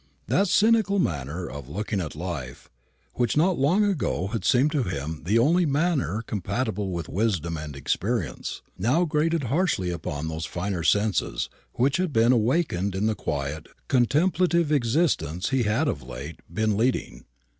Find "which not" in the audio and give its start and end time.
3.13-3.59